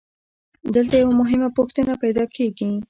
دلته 0.75 0.93
یوه 1.01 1.13
مهمه 1.21 1.49
پوښتنه 1.57 1.93
پیدا 2.03 2.23
کېږي 2.35 2.71